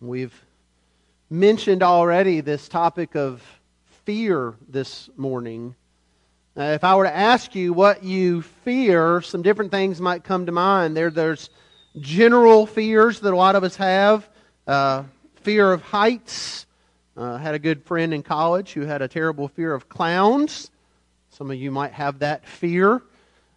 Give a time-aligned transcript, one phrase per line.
[0.00, 0.34] We've
[1.30, 3.42] mentioned already this topic of
[4.04, 5.76] fear this morning.
[6.56, 10.46] Uh, if I were to ask you what you fear, some different things might come
[10.46, 10.96] to mind.
[10.96, 11.48] There, there's
[12.00, 14.28] general fears that a lot of us have.
[14.66, 15.04] Uh,
[15.36, 16.66] fear of heights.
[17.16, 20.70] Uh, I had a good friend in college who had a terrible fear of clowns.
[21.30, 23.00] Some of you might have that fear.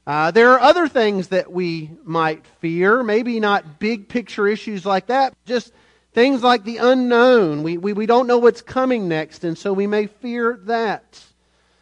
[0.05, 5.07] Uh, there are other things that we might fear, maybe not big picture issues like
[5.07, 5.73] that, just
[6.17, 7.61] Things like the unknown.
[7.61, 11.23] We, we, we don't know what's coming next, and so we may fear that.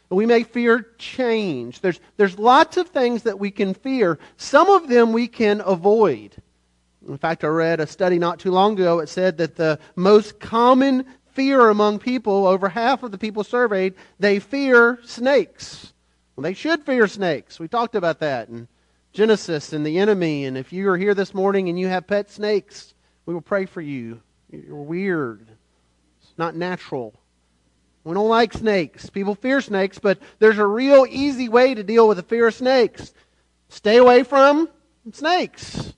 [0.09, 1.79] We may fear change.
[1.79, 4.19] There's, there's lots of things that we can fear.
[4.35, 6.35] Some of them we can avoid.
[7.07, 8.99] In fact, I read a study not too long ago.
[8.99, 13.93] It said that the most common fear among people, over half of the people surveyed,
[14.19, 15.93] they fear snakes.
[16.35, 17.57] Well, they should fear snakes.
[17.57, 18.67] We talked about that in
[19.13, 20.43] Genesis and the enemy.
[20.43, 22.94] And if you are here this morning and you have pet snakes,
[23.25, 24.21] we will pray for you.
[24.51, 25.47] You're weird.
[26.21, 27.13] It's not natural.
[28.03, 29.09] We don't like snakes.
[29.09, 32.53] People fear snakes, but there's a real easy way to deal with the fear of
[32.53, 33.13] snakes.
[33.69, 34.69] Stay away from
[35.11, 35.93] snakes.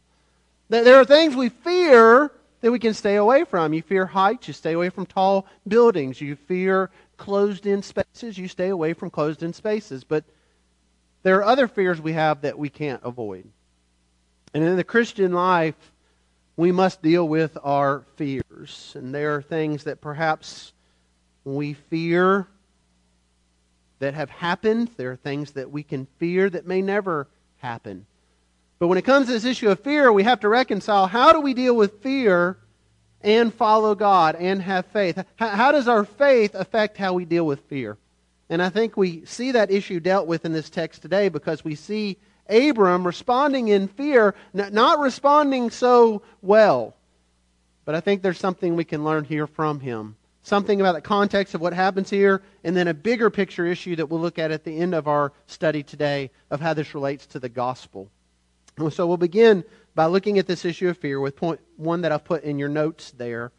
[0.70, 3.73] There are things we fear that we can stay away from.
[3.73, 6.20] You fear heights, you stay away from tall buildings.
[6.22, 10.03] You fear closed in spaces, you stay away from closed in spaces.
[10.03, 10.23] But
[11.23, 13.50] there are other fears we have that we can't avoid.
[14.53, 15.75] And in the Christian life,
[16.58, 18.94] we must deal with our fears.
[18.95, 20.73] And there are things that perhaps
[21.45, 22.47] we fear
[23.99, 24.89] that have happened.
[24.97, 27.27] There are things that we can fear that may never
[27.58, 28.08] happen.
[28.80, 31.39] But when it comes to this issue of fear, we have to reconcile how do
[31.41, 32.58] we deal with fear
[33.21, 35.23] and follow God and have faith?
[35.38, 37.97] How does our faith affect how we deal with fear?
[38.49, 41.75] And I think we see that issue dealt with in this text today because we
[41.75, 42.17] see
[42.50, 46.95] Abram responding in fear, not responding so well.
[47.86, 50.16] But I think there's something we can learn here from him.
[50.44, 54.09] Something about the context of what happens here, and then a bigger picture issue that
[54.09, 57.39] we'll look at at the end of our study today of how this relates to
[57.39, 58.10] the gospel.
[58.92, 59.64] So we'll begin
[59.95, 62.70] by looking at this issue of fear with point one that I've put in your
[62.70, 63.52] notes there.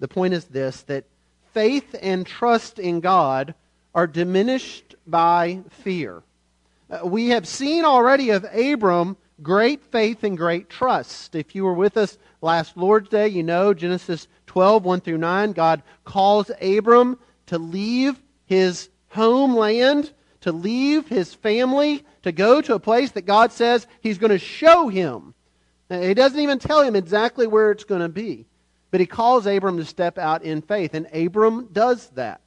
[0.00, 1.04] The point is this that
[1.52, 3.54] faith and trust in God
[3.94, 6.22] are diminished by fear.
[6.90, 11.34] Uh, we have seen already of Abram great faith and great trust.
[11.34, 15.52] If you were with us last Lord's Day, you know Genesis 12, 1 through 9,
[15.52, 20.12] God calls Abram to leave his homeland,
[20.42, 24.38] to leave his family, to go to a place that God says he's going to
[24.38, 25.34] show him.
[25.88, 28.46] He doesn't even tell him exactly where it's going to be.
[28.90, 32.40] But he calls Abram to step out in faith, and Abram does that.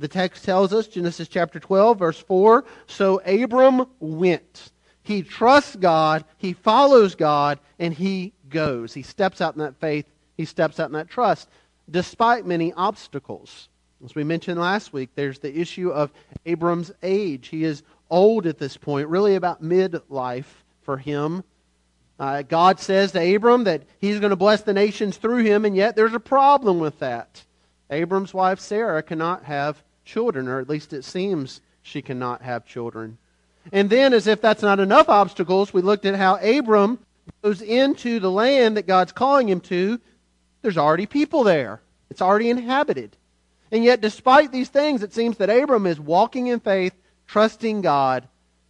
[0.00, 4.72] The text tells us, Genesis chapter 12, verse 4 So Abram went.
[5.02, 8.94] He trusts God, he follows God, and he goes.
[8.94, 10.06] He steps out in that faith,
[10.38, 11.48] he steps out in that trust,
[11.90, 13.68] despite many obstacles.
[14.02, 16.10] As we mentioned last week, there's the issue of
[16.46, 17.48] Abram's age.
[17.48, 21.44] He is old at this point, really about midlife for him.
[22.18, 25.76] Uh, God says to Abram that he's going to bless the nations through him, and
[25.76, 27.44] yet there's a problem with that.
[27.90, 33.18] Abram's wife Sarah cannot have children, or at least it seems she cannot have children.
[33.72, 36.98] And then, as if that's not enough obstacles, we looked at how Abram
[37.42, 40.00] goes into the land that God's calling him to.
[40.62, 41.80] There's already people there,
[42.10, 43.16] it's already inhabited.
[43.72, 46.94] And yet, despite these things, it seems that Abram is walking in faith,
[47.28, 48.26] trusting God.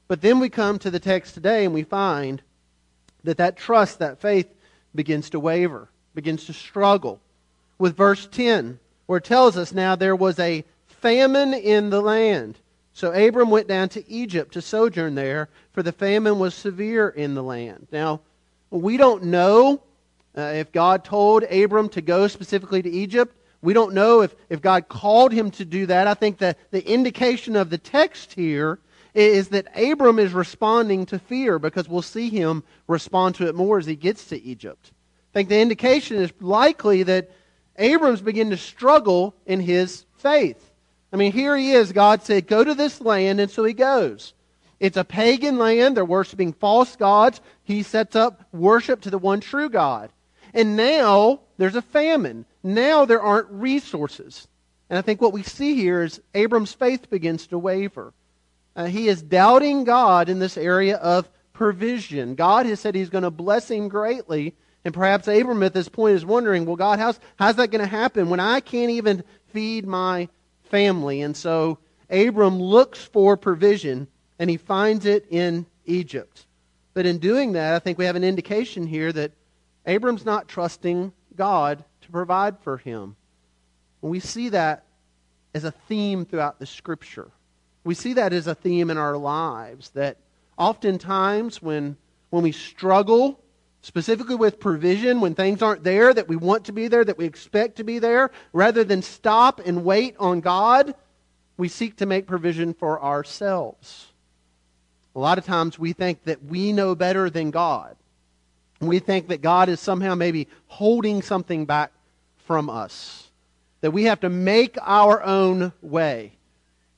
[0.08, 2.42] But then we come to the text today and we find
[3.24, 4.48] that that trust, that faith,
[4.94, 7.20] begins to waver, begins to struggle.
[7.78, 10.64] With verse 10, where it tells us now there was a
[11.00, 12.58] famine in the land.
[12.92, 17.34] So Abram went down to Egypt to sojourn there, for the famine was severe in
[17.34, 17.88] the land.
[17.92, 18.20] Now,
[18.70, 19.82] we don't know
[20.36, 23.36] uh, if God told Abram to go specifically to Egypt.
[23.62, 26.06] We don't know if, if God called him to do that.
[26.06, 28.78] I think that the indication of the text here
[29.12, 33.78] is that Abram is responding to fear because we'll see him respond to it more
[33.78, 34.92] as he gets to Egypt.
[35.32, 37.30] I think the indication is likely that
[37.76, 40.69] Abram's beginning to struggle in his faith.
[41.12, 41.92] I mean, here he is.
[41.92, 44.34] God said, Go to this land, and so he goes.
[44.78, 45.96] It's a pagan land.
[45.96, 47.40] They're worshiping false gods.
[47.64, 50.10] He sets up worship to the one true God.
[50.54, 52.46] And now there's a famine.
[52.62, 54.48] Now there aren't resources.
[54.88, 58.12] And I think what we see here is Abram's faith begins to waver.
[58.74, 62.34] Uh, he is doubting God in this area of provision.
[62.34, 64.54] God has said he's going to bless him greatly.
[64.84, 67.86] And perhaps Abram at this point is wondering, well, God, how's, how's that going to
[67.86, 70.28] happen when I can't even feed my
[70.70, 71.20] family.
[71.20, 71.78] And so
[72.08, 74.08] Abram looks for provision
[74.38, 76.46] and he finds it in Egypt.
[76.94, 79.32] But in doing that, I think we have an indication here that
[79.86, 83.16] Abram's not trusting God to provide for him.
[84.02, 84.84] And we see that
[85.54, 87.30] as a theme throughout the scripture.
[87.84, 90.18] We see that as a theme in our lives that
[90.58, 91.96] oftentimes when,
[92.30, 93.40] when we struggle,
[93.82, 97.24] specifically with provision, when things aren't there that we want to be there, that we
[97.24, 100.94] expect to be there, rather than stop and wait on God,
[101.56, 104.06] we seek to make provision for ourselves.
[105.14, 107.96] A lot of times we think that we know better than God.
[108.80, 111.92] We think that God is somehow maybe holding something back
[112.46, 113.28] from us,
[113.80, 116.32] that we have to make our own way.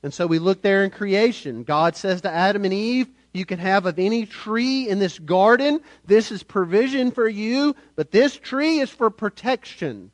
[0.01, 1.63] And so we look there in creation.
[1.63, 5.81] God says to Adam and Eve, You can have of any tree in this garden.
[6.05, 10.11] This is provision for you, but this tree is for protection.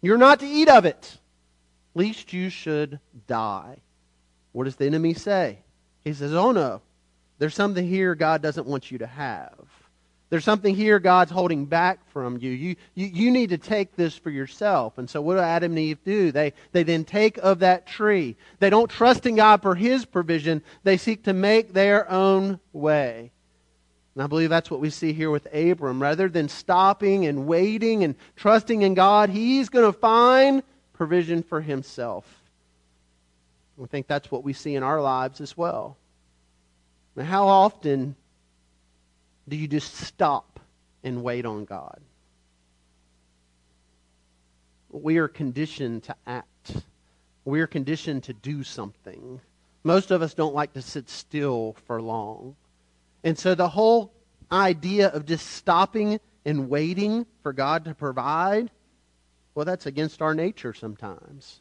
[0.00, 1.18] You're not to eat of it,
[1.94, 3.78] lest you should die.
[4.52, 5.58] What does the enemy say?
[6.04, 6.80] He says, Oh no,
[7.38, 9.58] there's something here God doesn't want you to have.
[10.30, 12.50] There's something here God's holding back from you.
[12.50, 13.06] You, you.
[13.06, 14.98] you need to take this for yourself.
[14.98, 16.32] And so what do Adam and Eve do?
[16.32, 18.36] They, they then take of that tree.
[18.58, 20.62] They don't trust in God for his provision.
[20.82, 23.30] They seek to make their own way.
[24.14, 26.00] And I believe that's what we see here with Abram.
[26.00, 30.62] Rather than stopping and waiting and trusting in God, he's going to find
[30.94, 32.24] provision for himself.
[33.76, 35.96] We think that's what we see in our lives as well.
[37.16, 38.14] Now, how often
[39.48, 40.60] do you just stop
[41.02, 42.00] and wait on God?
[44.90, 46.76] We are conditioned to act.
[47.44, 49.40] We are conditioned to do something.
[49.82, 52.56] Most of us don't like to sit still for long.
[53.22, 54.12] And so the whole
[54.50, 58.70] idea of just stopping and waiting for God to provide,
[59.54, 61.60] well, that's against our nature sometimes.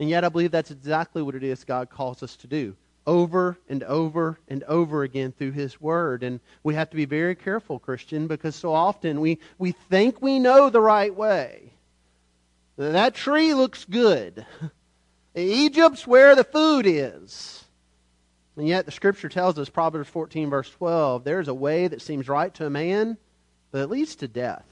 [0.00, 2.76] And yet I believe that's exactly what it is God calls us to do
[3.08, 6.22] over and over and over again through His Word.
[6.22, 10.38] And we have to be very careful, Christian, because so often we, we think we
[10.38, 11.72] know the right way.
[12.76, 14.44] That tree looks good.
[15.34, 17.64] Egypt's where the food is.
[18.56, 22.28] And yet the Scripture tells us, Proverbs 14, verse 12, there's a way that seems
[22.28, 23.16] right to a man,
[23.72, 24.66] but it leads to death.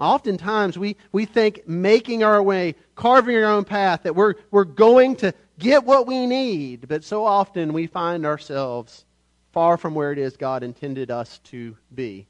[0.00, 5.14] Oftentimes we, we think making our way, carving our own path, that we're, we're going
[5.16, 9.04] to get what we need, but so often we find ourselves
[9.52, 12.26] far from where it is God intended us to be,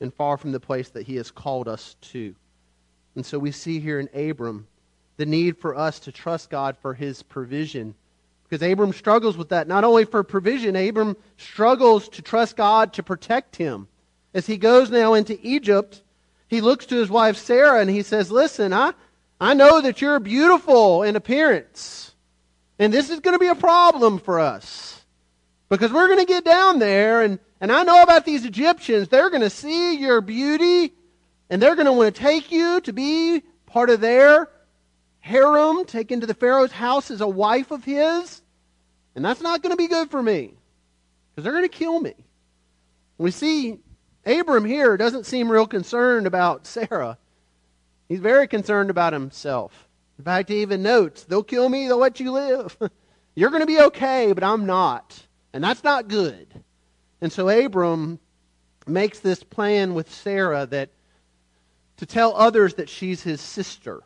[0.00, 2.34] and far from the place that He has called us to.
[3.14, 4.66] And so we see here in Abram
[5.16, 7.94] the need for us to trust God for His provision.
[8.48, 9.68] Because Abram struggles with that.
[9.68, 13.86] Not only for provision, Abram struggles to trust God to protect him.
[14.34, 16.02] As he goes now into Egypt,
[16.48, 18.92] he looks to his wife Sarah and he says, Listen, I,
[19.40, 22.09] I know that you're beautiful in appearance.
[22.80, 25.04] And this is going to be a problem for us.
[25.68, 29.08] Because we're going to get down there, and, and I know about these Egyptians.
[29.08, 30.94] They're going to see your beauty,
[31.50, 34.48] and they're going to want to take you to be part of their
[35.20, 38.40] harem, take into the Pharaoh's house as a wife of his.
[39.14, 40.54] And that's not going to be good for me.
[41.30, 42.14] Because they're going to kill me.
[43.18, 43.78] We see
[44.24, 47.18] Abram here doesn't seem real concerned about Sarah.
[48.08, 49.86] He's very concerned about himself.
[50.20, 52.76] In fact, he even notes, they'll kill me, they'll let you live.
[53.34, 55.18] You're going to be okay, but I'm not.
[55.54, 56.46] And that's not good.
[57.22, 58.18] And so Abram
[58.86, 60.90] makes this plan with Sarah that
[61.96, 64.02] to tell others that she's his sister.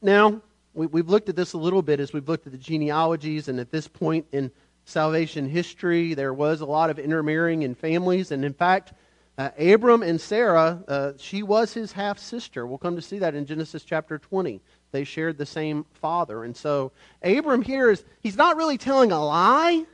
[0.00, 0.42] Now,
[0.74, 3.60] we, have looked at this a little bit as we've looked at the genealogies, and
[3.60, 4.50] at this point in
[4.86, 8.32] salvation history, there was a lot of intermarrying in families.
[8.32, 8.92] And in fact,
[9.38, 12.66] uh, Abram and Sarah, uh, she was his half sister.
[12.66, 14.60] We'll come to see that in Genesis chapter 20.
[14.92, 16.44] They shared the same father.
[16.44, 19.84] And so Abram here is, he's not really telling a lie,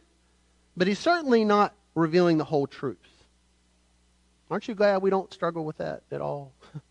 [0.76, 2.98] but he's certainly not revealing the whole truth.
[4.50, 6.52] Aren't you glad we don't struggle with that at all?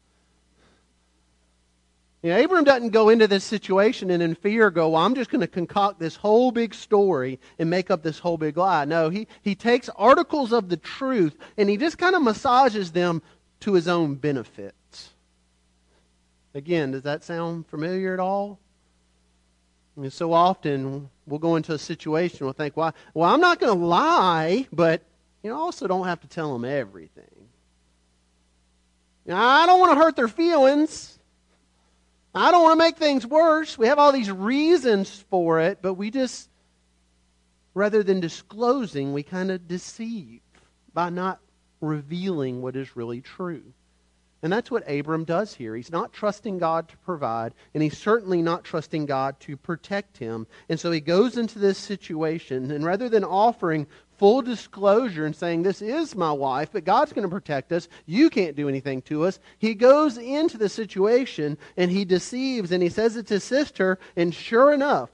[2.24, 5.30] You know, Abram doesn't go into this situation and in fear go, well, I'm just
[5.30, 8.86] going to concoct this whole big story and make up this whole big lie.
[8.86, 13.22] No, he, he takes articles of the truth and he just kind of massages them
[13.60, 14.74] to his own benefits.
[16.54, 18.60] Again, does that sound familiar at all?
[19.96, 23.60] I mean, so often we'll go into a situation, we'll think, well, well I'm not
[23.60, 25.01] going to lie, but
[25.44, 27.25] you know, also don't have to tell them everything.
[29.30, 31.20] I don't want to hurt their feelings.
[32.34, 33.77] I don't want to make things worse.
[33.77, 36.50] We have all these reasons for it, but we just,
[37.74, 40.42] rather than disclosing, we kind of deceive
[40.94, 41.39] by not
[41.82, 43.63] revealing what is really true.
[44.48, 45.75] And that's what Abram does here.
[45.75, 50.48] He's not trusting God to provide, and he's certainly not trusting God to protect him.
[50.70, 53.88] And so he goes into this situation, and rather than offering
[54.18, 57.89] full disclosure and saying, This is my wife, but God's going to protect us.
[58.06, 59.38] You can't do anything to us.
[59.60, 64.00] He goes into the situation and he deceives and he says it's his sister.
[64.16, 65.10] And sure enough,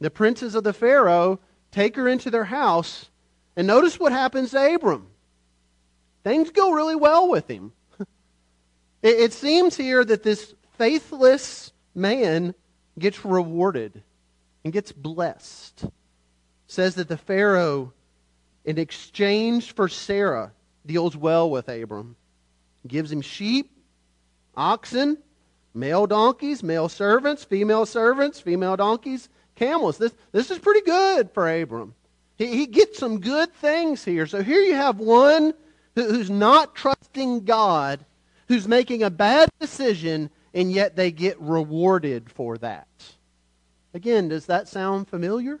[0.00, 1.38] the princes of the Pharaoh
[1.70, 3.08] take her into their house.
[3.54, 5.06] And notice what happens to Abram.
[6.24, 7.70] Things go really well with him.
[9.04, 12.54] It, it seems here that this faithless man
[12.98, 14.02] gets rewarded
[14.64, 15.84] and gets blessed.
[15.84, 15.92] It
[16.66, 17.92] says that the Pharaoh,
[18.64, 20.50] in exchange for Sarah,
[20.84, 22.16] deals well with Abram.
[22.86, 23.70] Gives him sheep,
[24.56, 25.18] oxen,
[25.74, 29.98] male donkeys, male servants, female servants, female donkeys, camels.
[29.98, 31.94] This, this is pretty good for Abram.
[32.36, 34.26] He, he gets some good things here.
[34.26, 35.54] So here you have one
[35.94, 38.04] who, who's not trusting God
[38.48, 42.88] who's making a bad decision, and yet they get rewarded for that.
[43.92, 45.60] Again, does that sound familiar?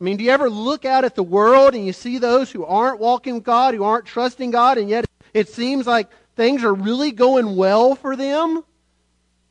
[0.00, 2.64] I mean, do you ever look out at the world and you see those who
[2.64, 6.74] aren't walking with God, who aren't trusting God, and yet it seems like things are
[6.74, 8.64] really going well for them?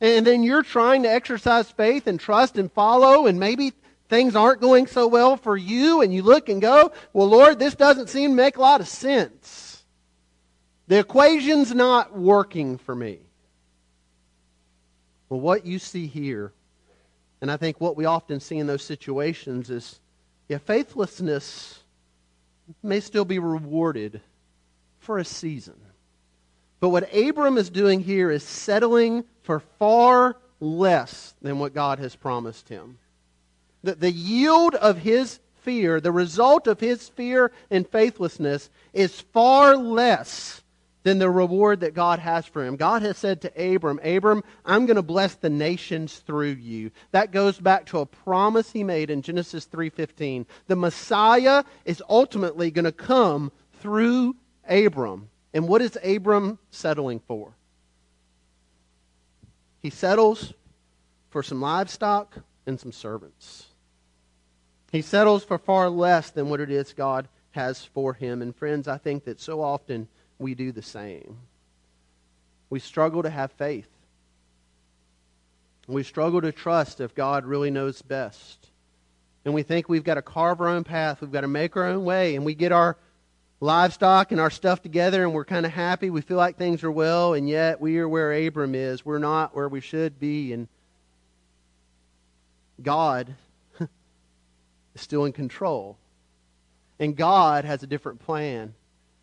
[0.00, 3.72] And then you're trying to exercise faith and trust and follow, and maybe
[4.08, 7.74] things aren't going so well for you, and you look and go, Well, Lord, this
[7.74, 9.63] doesn't seem to make a lot of sense.
[10.86, 13.18] The equation's not working for me.
[15.28, 16.52] Well, what you see here,
[17.40, 19.98] and I think what we often see in those situations is
[20.48, 21.80] yeah, faithlessness
[22.82, 24.20] may still be rewarded
[24.98, 25.80] for a season.
[26.80, 32.14] But what Abram is doing here is settling for far less than what God has
[32.14, 32.98] promised him.
[33.82, 39.76] The, the yield of his fear, the result of his fear and faithlessness, is far
[39.76, 40.62] less
[41.04, 42.76] than the reward that God has for him.
[42.76, 46.90] God has said to Abram, Abram, I'm going to bless the nations through you.
[47.12, 50.46] That goes back to a promise he made in Genesis 3:15.
[50.66, 54.34] The Messiah is ultimately going to come through
[54.66, 55.28] Abram.
[55.52, 57.52] And what is Abram settling for?
[59.82, 60.54] He settles
[61.28, 63.66] for some livestock and some servants.
[64.90, 68.40] He settles for far less than what it is God has for him.
[68.40, 70.08] And friends, I think that so often
[70.38, 71.38] we do the same.
[72.70, 73.88] We struggle to have faith.
[75.86, 78.70] We struggle to trust if God really knows best.
[79.44, 81.86] And we think we've got to carve our own path, we've got to make our
[81.86, 82.96] own way, and we get our
[83.60, 86.10] livestock and our stuff together and we're kind of happy.
[86.10, 89.04] We feel like things are well, and yet we are where Abram is.
[89.04, 90.52] We're not where we should be.
[90.52, 90.68] And
[92.82, 93.34] God
[93.80, 93.88] is
[94.96, 95.96] still in control.
[96.98, 98.74] And God has a different plan.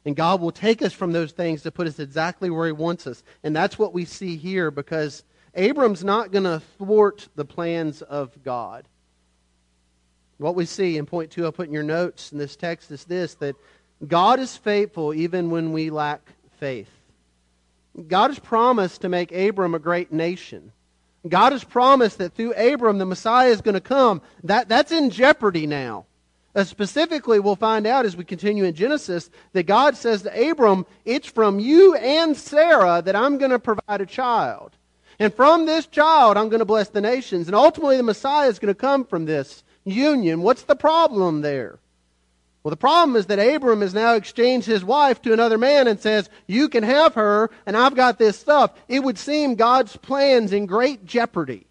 [0.06, 3.06] And God will take us from those things to put us exactly where He wants
[3.06, 3.24] us.
[3.44, 8.44] And that's what we see here because Abram's not going to thwart the plans of
[8.44, 8.88] God.
[10.38, 13.06] What we see in point two, I'll put in your notes in this text is
[13.06, 13.56] this that
[14.08, 16.22] God is faithful even when we lack
[16.60, 16.90] faith.
[18.08, 20.72] God has promised to make Abram a great nation.
[21.28, 24.22] God has promised that through Abram the Messiah is going to come.
[24.44, 26.06] That, that's in jeopardy now.
[26.54, 30.86] Uh, specifically, we'll find out as we continue in Genesis that God says to Abram,
[31.06, 34.72] It's from you and Sarah that I'm going to provide a child.
[35.18, 37.48] And from this child, I'm going to bless the nations.
[37.48, 40.42] And ultimately, the Messiah is going to come from this union.
[40.42, 41.80] What's the problem there?
[42.64, 46.00] Well, the problem is that Abram has now exchanged his wife to another man and
[46.00, 48.72] says, You can have her, and I've got this stuff.
[48.88, 51.66] It would seem God's plans in great jeopardy.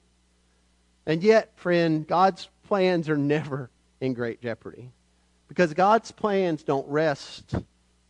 [1.06, 3.68] And yet, friend, God's plans are never
[4.00, 4.90] in great jeopardy.
[5.48, 7.54] Because God's plans don't rest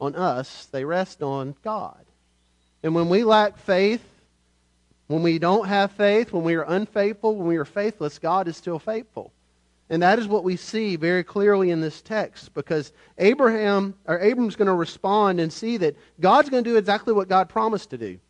[0.01, 2.05] on us, they rest on God.
[2.83, 4.05] And when we lack faith,
[5.07, 8.57] when we don't have faith, when we are unfaithful, when we are faithless, God is
[8.57, 9.33] still faithful.
[9.91, 14.55] And that is what we see very clearly in this text because Abraham or Abram's
[14.55, 17.99] going to respond and see that God's going to do exactly what God promised to
[17.99, 18.21] do.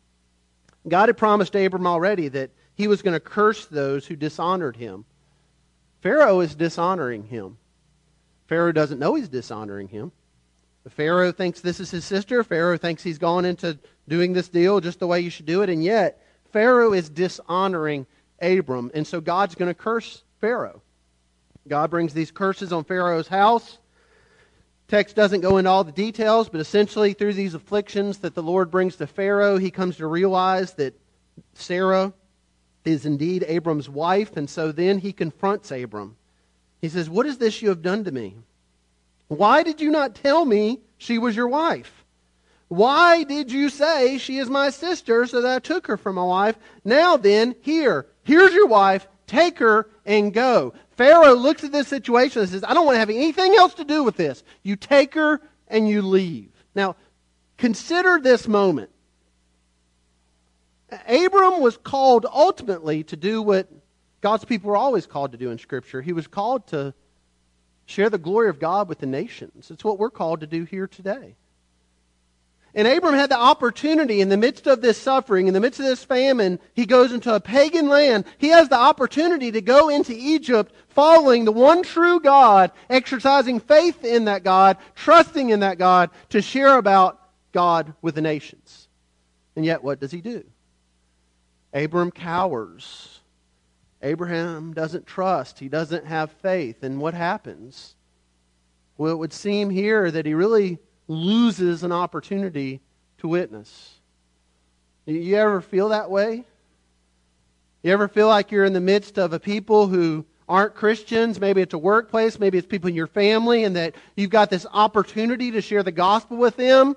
[0.87, 5.05] God had promised Abram already that he was going to curse those who dishonored him.
[6.01, 7.57] Pharaoh is dishonoring him.
[8.47, 10.11] Pharaoh doesn't know he's dishonoring him.
[10.89, 12.43] Pharaoh thinks this is his sister.
[12.43, 13.77] Pharaoh thinks he's gone into
[14.07, 15.69] doing this deal just the way you should do it.
[15.69, 18.07] And yet, Pharaoh is dishonoring
[18.41, 18.91] Abram.
[18.93, 20.81] And so God's going to curse Pharaoh.
[21.67, 23.77] God brings these curses on Pharaoh's house.
[24.87, 28.71] Text doesn't go into all the details, but essentially through these afflictions that the Lord
[28.71, 30.99] brings to Pharaoh, he comes to realize that
[31.53, 32.11] Sarah
[32.85, 36.15] is indeed Abram's wife, and so then he confronts Abram.
[36.81, 38.35] He says, What is this you have done to me?
[39.27, 42.03] Why did you not tell me she was your wife?
[42.67, 46.23] Why did you say she is my sister so that I took her for my
[46.23, 46.57] wife?
[46.83, 49.07] Now then, here, here's your wife.
[49.27, 50.73] Take her and go.
[50.91, 53.83] Pharaoh looks at this situation and says, I don't want to have anything else to
[53.83, 54.43] do with this.
[54.63, 56.49] You take her and you leave.
[56.75, 56.95] Now,
[57.57, 58.89] consider this moment.
[61.07, 63.67] Abram was called ultimately to do what
[64.21, 66.01] God's people were always called to do in Scripture.
[66.01, 66.93] He was called to
[67.85, 69.71] share the glory of God with the nations.
[69.71, 71.35] It's what we're called to do here today.
[72.73, 75.85] And Abram had the opportunity in the midst of this suffering, in the midst of
[75.85, 78.23] this famine, he goes into a pagan land.
[78.37, 84.05] He has the opportunity to go into Egypt following the one true God, exercising faith
[84.05, 87.19] in that God, trusting in that God, to share about
[87.51, 88.87] God with the nations.
[89.57, 90.45] And yet, what does he do?
[91.73, 93.19] Abram cowers.
[94.01, 95.59] Abraham doesn't trust.
[95.59, 96.83] He doesn't have faith.
[96.83, 97.95] And what happens?
[98.97, 102.81] Well, it would seem here that he really loses an opportunity
[103.19, 103.95] to witness.
[105.05, 106.45] You ever feel that way?
[107.83, 111.39] You ever feel like you're in the midst of a people who aren't Christians?
[111.39, 114.67] Maybe it's a workplace, maybe it's people in your family, and that you've got this
[114.71, 116.95] opportunity to share the gospel with them.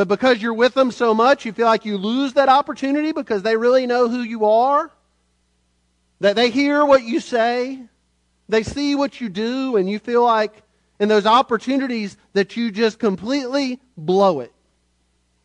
[0.00, 3.42] But because you're with them so much, you feel like you lose that opportunity because
[3.42, 4.90] they really know who you are.
[6.20, 7.82] That they hear what you say,
[8.48, 10.62] they see what you do, and you feel like
[11.00, 14.54] in those opportunities that you just completely blow it.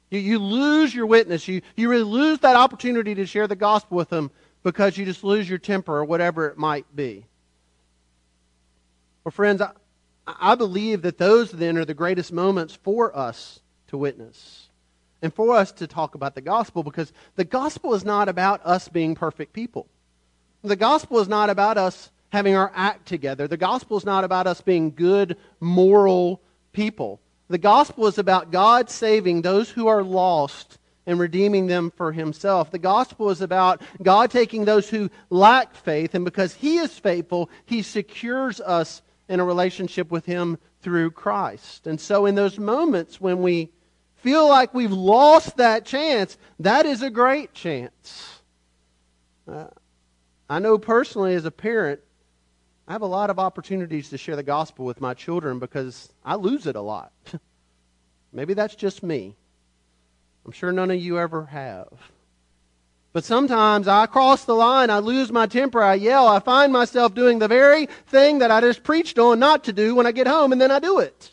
[0.10, 1.50] You, you lose your witness.
[1.50, 4.32] You, you really lose that opportunity to share the gospel with them
[4.64, 7.26] because you just lose your temper or whatever it might be.
[9.26, 9.72] Well, friends, I,
[10.26, 13.60] I believe that those then are the greatest moments for us
[13.96, 14.68] to witness
[15.22, 18.90] and for us to talk about the gospel because the gospel is not about us
[18.90, 19.88] being perfect people.
[20.64, 23.48] The gospel is not about us having our act together.
[23.48, 26.42] The gospel is not about us being good, moral
[26.74, 27.22] people.
[27.48, 32.72] The gospel is about God saving those who are lost and redeeming them for himself.
[32.72, 37.50] The gospel is about God taking those who lack faith, and because he is faithful,
[37.66, 41.88] he secures us in a relationship with him through Christ.
[41.88, 43.70] And so, in those moments when we
[44.26, 48.42] feel like we've lost that chance, that is a great chance.
[49.48, 49.68] Uh,
[50.50, 52.00] I know personally as a parent,
[52.88, 56.36] I have a lot of opportunities to share the gospel with my children because I
[56.36, 57.12] lose it a lot.
[58.34, 59.36] Maybe that's just me.
[60.44, 61.90] I'm sure none of you ever have.
[63.14, 67.14] But sometimes I cross the line, I lose my temper, I yell, I find myself
[67.14, 70.26] doing the very thing that I just preached on not to do when I get
[70.26, 71.30] home, and then I do it.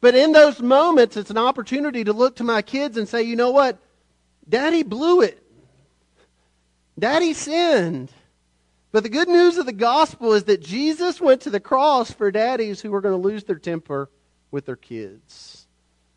[0.00, 3.36] But in those moments, it's an opportunity to look to my kids and say, you
[3.36, 3.78] know what?
[4.48, 5.42] Daddy blew it.
[6.98, 8.10] Daddy sinned.
[8.92, 12.30] But the good news of the gospel is that Jesus went to the cross for
[12.30, 14.10] daddies who were going to lose their temper
[14.50, 15.66] with their kids.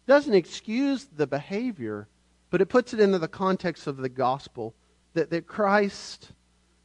[0.08, 2.08] It doesn't excuse the behavior,
[2.50, 4.74] but it puts it into the context of the gospel
[5.14, 6.32] that, that Christ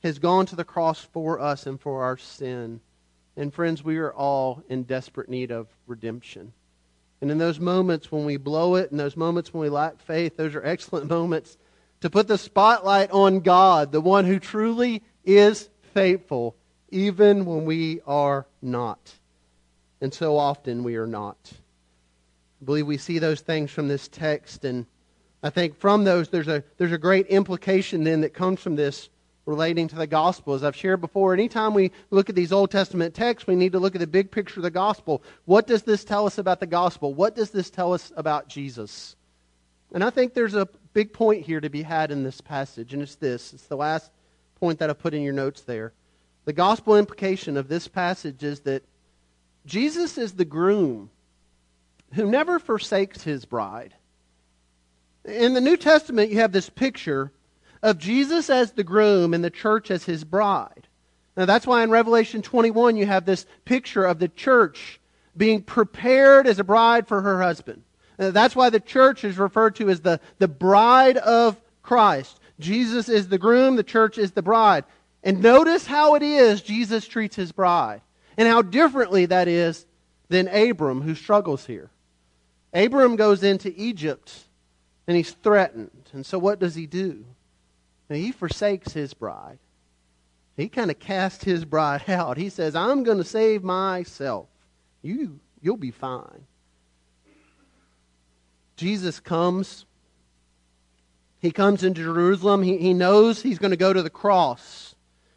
[0.03, 2.81] has gone to the cross for us and for our sin.
[3.37, 6.53] And friends, we are all in desperate need of redemption.
[7.21, 10.37] And in those moments when we blow it, in those moments when we lack faith,
[10.37, 11.57] those are excellent moments
[12.01, 16.57] to put the spotlight on God, the one who truly is faithful
[16.91, 19.15] even when we are not.
[20.01, 21.37] And so often we are not.
[22.61, 24.87] I believe we see those things from this text, and
[25.43, 29.11] I think from those there's a, there's a great implication then that comes from this
[29.49, 30.53] relating to the gospel.
[30.53, 33.79] As I've shared before, anytime we look at these Old Testament texts, we need to
[33.79, 35.23] look at the big picture of the gospel.
[35.47, 37.15] What does this tell us about the gospel?
[37.15, 39.17] What does this tell us about Jesus?
[39.91, 43.03] And I think there's a big point here to be had in this passage, and
[43.03, 43.55] it's this.
[43.55, 44.11] It's the last
[44.61, 45.95] point that I put in your notes there.
[46.45, 48.83] The gospel implication of this passage is that
[49.65, 51.09] Jesus is the groom
[52.13, 53.95] who never forsakes his bride.
[55.25, 57.33] In the New Testament, you have this picture
[57.83, 60.88] of Jesus as the groom and the church as his bride.
[61.37, 65.01] Now, that's why in Revelation 21, you have this picture of the church
[65.37, 67.85] being prepared as a bride for her husband.
[68.19, 72.41] Now, that's why the church is referred to as the, the bride of Christ.
[72.59, 74.85] Jesus is the groom, the church is the bride.
[75.23, 78.03] And notice how it is Jesus treats his bride,
[78.37, 79.87] and how differently that is
[80.29, 81.91] than Abram, who struggles here.
[82.73, 84.35] Abram goes into Egypt,
[85.07, 85.91] and he's threatened.
[86.12, 87.25] And so what does he do?
[88.09, 89.59] He forsakes his bride.
[90.57, 92.37] He kind of casts his bride out.
[92.37, 94.49] He says, I'm going to save myself.
[95.03, 96.47] You, you'll be fine.
[98.77, 99.87] Jesus comes
[101.40, 102.62] he comes into Jerusalem.
[102.62, 104.94] He, he knows he's going to go to the cross.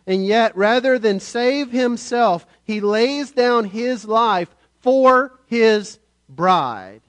[0.08, 7.02] And yet, rather than save himself, he lays down his life for his bride.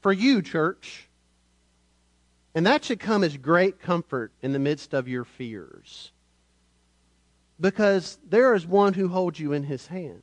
[0.00, 1.03] For you, church.
[2.54, 6.12] And that should come as great comfort in the midst of your fears.
[7.60, 10.22] Because there is one who holds you in his hand.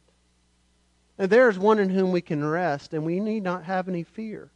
[1.18, 4.04] And there is one in whom we can rest, and we need not have any
[4.04, 4.50] fear.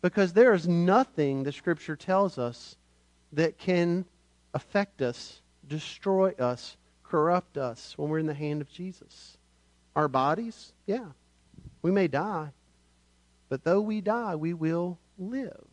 [0.00, 2.76] Because there is nothing, the Scripture tells us,
[3.32, 4.04] that can
[4.52, 9.36] affect us, destroy us, corrupt us when we're in the hand of Jesus.
[9.94, 11.06] Our bodies, yeah,
[11.82, 12.50] we may die,
[13.48, 15.64] but though we die, we will live.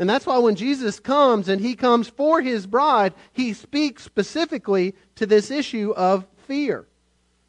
[0.00, 4.94] And that's why when Jesus comes and he comes for his bride, he speaks specifically
[5.16, 6.86] to this issue of fear.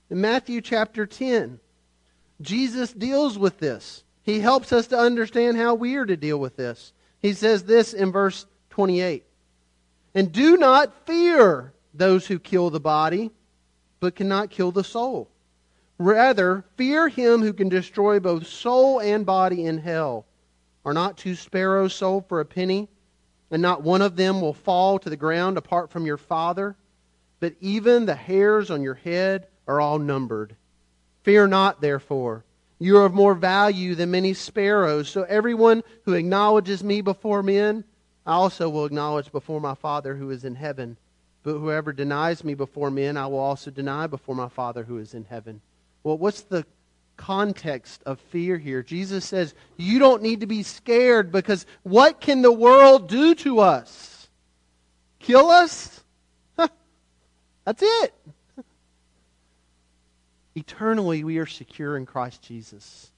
[0.10, 1.62] In Matthew chapter 10,
[2.42, 4.04] Jesus deals with this.
[4.24, 6.92] He helps us to understand how we are to deal with this.
[7.22, 9.24] He says this in verse 28
[10.14, 13.32] And do not fear those who kill the body,
[14.02, 15.30] but cannot kill the soul.
[15.98, 20.26] Rather, fear him who can destroy both soul and body in hell.
[20.86, 22.89] Are not two sparrows sold for a penny?
[23.50, 26.76] And not one of them will fall to the ground apart from your Father?
[27.39, 30.56] But even the hairs on your head are all numbered.
[31.24, 32.46] Fear not, therefore.
[32.80, 35.10] You are of more value than many sparrows.
[35.10, 37.84] So everyone who acknowledges me before men,
[38.26, 40.98] I also will acknowledge before my Father who is in heaven.
[41.44, 45.13] But whoever denies me before men, I will also deny before my Father who is
[45.13, 45.62] in heaven.
[46.04, 46.65] Well, what's the
[47.22, 48.82] context of fear here.
[48.82, 53.60] Jesus says, You don't need to be scared because what can the world do to
[53.60, 54.28] us?
[55.20, 56.04] Kill us?
[56.58, 58.14] That's it.
[60.56, 63.12] Eternally, we are secure in Christ Jesus.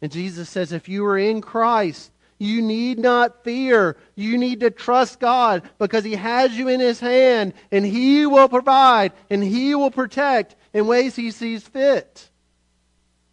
[0.00, 3.98] And Jesus says, If you are in Christ, you need not fear.
[4.14, 8.48] You need to trust God because He has you in His hand and He will
[8.48, 12.29] provide and He will protect in ways He sees fit.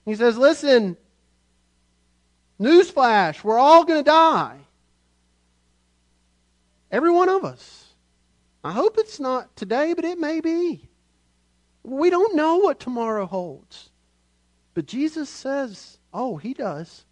[0.07, 0.95] He says, Listen,
[2.59, 4.57] newsflash, we're all going to die.
[6.89, 7.83] Every one of us.
[8.63, 10.87] I hope it's not today, but it may be.
[11.83, 13.89] We don't know what tomorrow holds.
[14.73, 17.03] But Jesus says, oh, he does.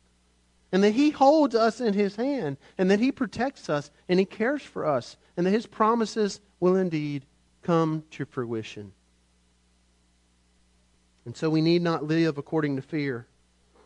[0.71, 4.25] And that he holds us in his hand, and that he protects us, and he
[4.25, 7.25] cares for us, and that his promises will indeed
[7.61, 8.93] come to fruition.
[11.25, 13.27] And so we need not live according to fear.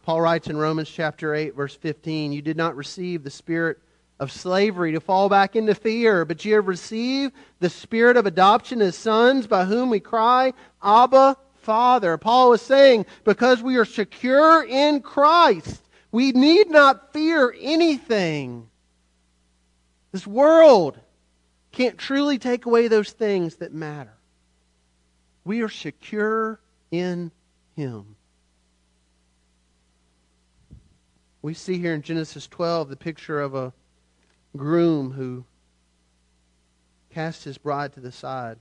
[0.04, 3.78] Paul writes in Romans chapter 8, verse 15, You did not receive the spirit
[4.20, 8.82] of slavery to fall back into fear, but you have received the spirit of adoption
[8.82, 12.18] as sons by whom we cry, Abba, Father.
[12.18, 18.68] Paul is saying, because we are secure in Christ, we need not fear anything.
[20.12, 21.00] This world
[21.72, 24.14] can't truly take away those things that matter.
[25.46, 26.60] We are secure
[26.92, 27.32] in
[27.76, 28.16] Him.
[31.42, 33.74] We see here in Genesis 12 the picture of a
[34.58, 35.46] groom who
[37.10, 38.58] cast his bride to the side.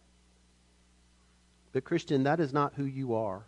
[1.72, 3.44] But, Christian, that is not who you are.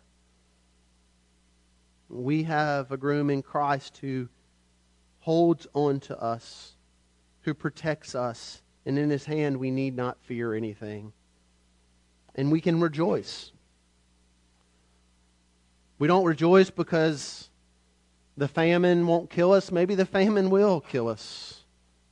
[2.09, 4.27] We have a groom in Christ who
[5.21, 6.75] holds on to us,
[7.41, 11.13] who protects us, and in his hand we need not fear anything.
[12.35, 13.51] And we can rejoice.
[16.01, 17.47] We don't rejoice because
[18.35, 19.71] the famine won't kill us.
[19.71, 21.61] Maybe the famine will kill us.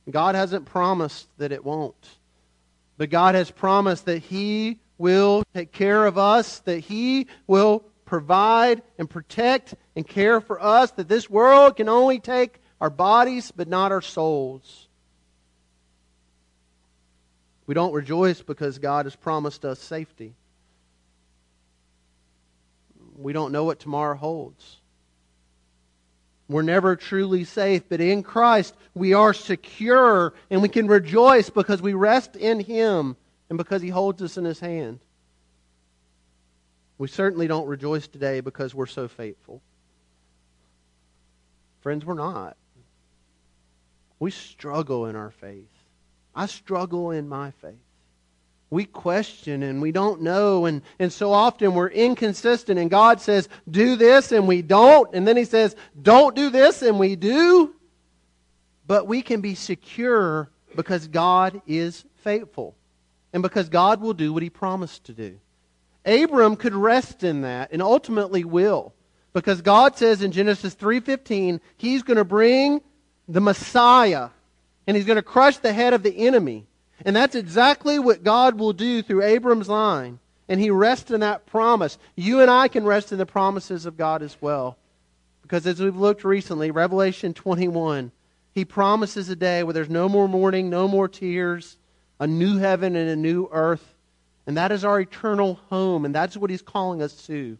[0.08, 1.96] God hasn't promised that it won't.
[2.98, 8.82] But God has promised that He will take care of us, that He will provide
[8.96, 13.66] and protect and care for us, that this world can only take our bodies but
[13.66, 14.86] not our souls.
[17.66, 20.36] We don't rejoice because God has promised us safety
[23.22, 24.78] we don't know what tomorrow holds.
[26.48, 31.80] We're never truly safe, but in Christ we are secure and we can rejoice because
[31.80, 33.16] we rest in Him
[33.48, 35.00] and because He holds us in His hand.
[36.98, 39.62] We certainly don't rejoice today because we're so faithful.
[41.80, 42.56] Friends, we're not.
[44.18, 45.70] We struggle in our faith.
[46.34, 47.78] I struggle in my faith
[48.70, 50.66] we question and we don't know.
[50.66, 52.78] And, and so often we're inconsistent.
[52.78, 55.12] And God says, do this and we don't.
[55.12, 57.74] And then He says, don't do this and we do.
[58.86, 62.76] But we can be secure because God is faithful
[63.32, 65.38] and because God will do what He promised to do.
[66.04, 68.94] Abram could rest in that and ultimately will
[69.32, 72.80] because God says in Genesis 3:15 he's going to bring
[73.28, 74.30] the Messiah
[74.86, 76.66] and he's going to crush the head of the enemy.
[77.04, 80.18] And that's exactly what God will do through Abram's line.
[80.48, 81.98] And he rests in that promise.
[82.16, 84.76] You and I can rest in the promises of God as well.
[85.42, 88.12] Because as we've looked recently, Revelation 21,
[88.52, 91.76] he promises a day where there's no more mourning, no more tears,
[92.18, 93.94] a new heaven and a new earth.
[94.46, 97.56] And that is our eternal home, and that's what He's calling us to.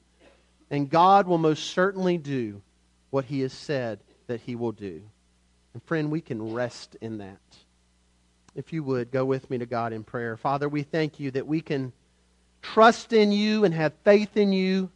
[0.70, 2.62] And God will most certainly do
[3.10, 5.02] what He has said that He will do.
[5.72, 7.38] And friend, we can rest in that.
[8.54, 10.36] If you would, go with me to God in prayer.
[10.36, 11.92] Father, we thank you that we can
[12.62, 14.90] trust in you and have faith in you.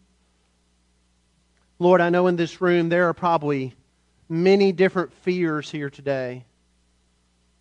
[1.79, 3.75] Lord, I know in this room there are probably
[4.29, 6.45] many different fears here today.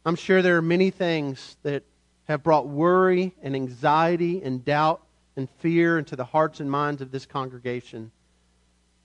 [0.05, 1.83] I'm sure there are many things that
[2.25, 5.01] have brought worry and anxiety and doubt
[5.35, 8.11] and fear into the hearts and minds of this congregation.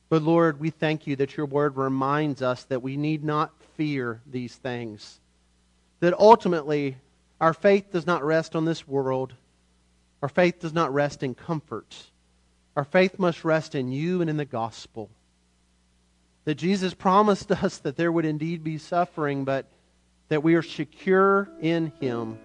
[0.08, 4.20] But Lord, we thank you that your word reminds us that we need not fear
[4.26, 5.20] these things.
[6.00, 6.96] That ultimately,
[7.40, 9.34] our faith does not rest on this world.
[10.22, 11.96] Our faith does not rest in comfort.
[12.76, 15.10] Our faith must rest in you and in the gospel.
[16.44, 19.66] That Jesus promised us that there would indeed be suffering, but
[20.28, 22.38] that we are secure in him.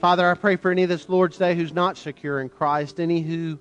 [0.00, 3.20] Father, I pray for any of this Lord's Day who's not secure in Christ, any
[3.20, 3.58] who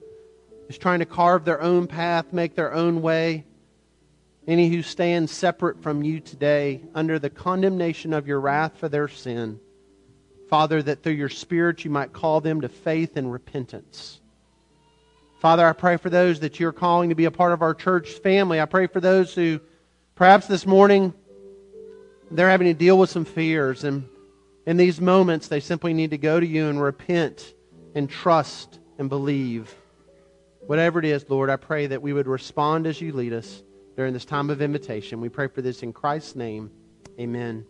[0.70, 3.46] is trying to carve their own path, make their own way,
[4.48, 9.08] any who stand separate from you today under the condemnation of your wrath for their
[9.08, 9.60] sin.
[10.50, 14.20] Father, that through your Spirit you might call them to faith and repentance.
[15.40, 18.10] Father, I pray for those that you're calling to be a part of our church
[18.10, 18.60] family.
[18.60, 19.60] I pray for those who
[20.16, 21.14] perhaps this morning
[22.30, 23.84] they're having to deal with some fears.
[23.84, 24.08] And
[24.66, 27.54] in these moments, they simply need to go to you and repent
[27.96, 29.74] and trust and believe.
[30.68, 33.64] Whatever it is, Lord, I pray that we would respond as you lead us
[34.02, 35.22] during this time of invitation.
[35.22, 36.72] We pray for this in Christ's name.
[37.20, 37.68] Amen.